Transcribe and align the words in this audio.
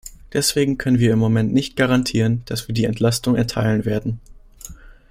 Deswegen 0.33 0.79
können 0.79 0.97
wir 0.97 1.13
im 1.13 1.19
Moment 1.19 1.53
nicht 1.53 1.75
garantieren, 1.75 2.41
dass 2.45 2.67
wir 2.67 2.73
die 2.73 2.85
Entlastung 2.85 3.35
erteilen 3.35 3.85
werden. 3.85 4.19